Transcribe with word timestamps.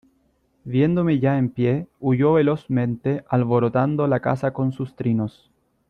viéndome 0.65 1.19
ya 1.19 1.37
en 1.37 1.51
pie, 1.51 1.87
huyó 1.99 2.33
velozmente 2.33 3.23
alborotando 3.29 4.07
la 4.07 4.19
casa 4.19 4.51
con 4.51 4.71
sus 4.71 4.95
trinos. 4.95 5.51